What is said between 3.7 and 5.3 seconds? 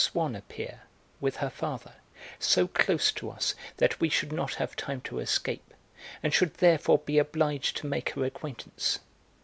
that we should not have time to